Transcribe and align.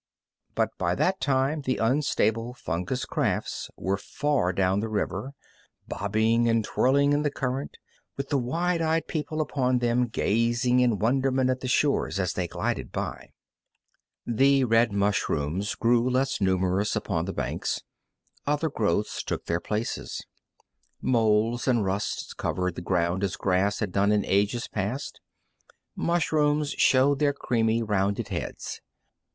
But 0.55 0.71
by 0.79 0.95
that 0.95 1.21
time 1.21 1.61
the 1.61 1.77
unstable 1.77 2.55
fungus 2.55 3.05
rafts 3.15 3.69
were 3.77 3.97
far 3.97 4.51
down 4.51 4.79
the 4.79 4.89
river, 4.89 5.33
bobbing 5.87 6.49
and 6.49 6.65
twirling 6.65 7.13
in 7.13 7.21
the 7.21 7.29
current, 7.29 7.77
with 8.17 8.29
the 8.29 8.37
wide 8.39 8.81
eyed 8.81 9.05
people 9.07 9.41
upon 9.41 9.77
them 9.77 10.07
gazing 10.07 10.79
in 10.79 10.97
wonderment 10.97 11.51
at 11.51 11.59
the 11.59 11.67
shores 11.67 12.19
as 12.19 12.33
they 12.33 12.47
glided 12.47 12.91
by. 12.91 13.29
The 14.25 14.63
red 14.63 14.91
mushrooms 14.91 15.75
grew 15.75 16.09
less 16.09 16.41
numerous 16.41 16.95
upon 16.95 17.25
the 17.25 17.31
banks. 17.33 17.83
Other 18.47 18.71
growths 18.71 19.21
took 19.21 19.45
their 19.45 19.59
places. 19.61 20.25
Molds 20.99 21.67
and 21.67 21.85
rusts 21.85 22.33
covered 22.33 22.73
the 22.73 22.81
ground 22.81 23.23
as 23.23 23.35
grass 23.35 23.77
had 23.81 23.91
done 23.91 24.11
in 24.11 24.25
ages 24.25 24.67
past. 24.67 25.21
Mushrooms 25.95 26.71
showed 26.71 27.19
their 27.19 27.33
creamy, 27.33 27.83
rounded 27.83 28.29
heads. 28.29 28.81